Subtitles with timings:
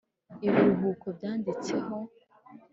[0.47, 2.05] ibiruhuko byanditseho *